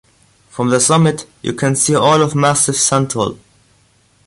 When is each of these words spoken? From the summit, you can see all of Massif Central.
From 0.49 0.69
the 0.71 0.79
summit, 0.79 1.27
you 1.43 1.53
can 1.53 1.75
see 1.75 1.93
all 1.95 2.23
of 2.23 2.33
Massif 2.33 2.75
Central. 2.75 3.37